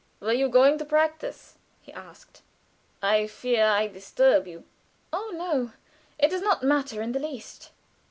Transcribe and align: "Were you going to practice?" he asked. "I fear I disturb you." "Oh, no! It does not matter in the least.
"Were 0.19 0.33
you 0.33 0.49
going 0.49 0.79
to 0.79 0.83
practice?" 0.85 1.59
he 1.79 1.93
asked. 1.93 2.41
"I 3.03 3.27
fear 3.27 3.65
I 3.67 3.85
disturb 3.85 4.47
you." 4.47 4.63
"Oh, 5.13 5.31
no! 5.35 5.73
It 6.17 6.29
does 6.31 6.41
not 6.41 6.63
matter 6.63 7.03
in 7.03 7.11
the 7.11 7.19
least. 7.19 7.69